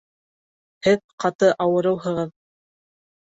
Һеҙ 0.87 1.03
ҡаты 1.23 1.51
ауырыуһығыҙ 1.65 2.33